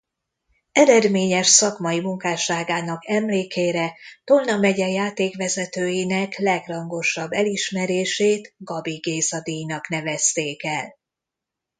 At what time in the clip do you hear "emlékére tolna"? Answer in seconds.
3.09-4.57